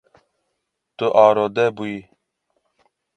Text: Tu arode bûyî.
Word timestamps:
Tu 0.97 1.05
arode 1.25 1.65
bûyî. 1.75 1.99